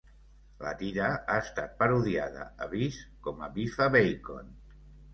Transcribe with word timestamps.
La 0.63 0.71
tira 0.79 1.09
ha 1.17 1.35
estat 1.43 1.77
parodiada 1.83 2.49
a 2.67 2.71
"Viz" 2.75 3.01
com 3.29 3.47
a 3.51 3.55
Biffa 3.61 3.93
Bacon. 4.01 4.55